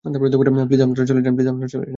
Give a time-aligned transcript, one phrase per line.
[0.65, 1.21] Please আপনারা চলে
[1.25, 1.89] যান।